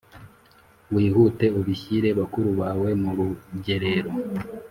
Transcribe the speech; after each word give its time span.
wihute 0.93 1.45
ubishyire 1.59 2.09
bakuru 2.19 2.49
bawe 2.59 2.89
mu 3.01 3.11
rugerero 3.17 4.11